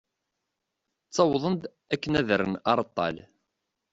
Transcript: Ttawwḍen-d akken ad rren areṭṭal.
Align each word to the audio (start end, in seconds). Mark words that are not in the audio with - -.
Ttawwḍen-d 1.07 1.63
akken 1.93 2.13
ad 2.19 2.29
rren 2.37 2.55
areṭṭal. 2.71 3.15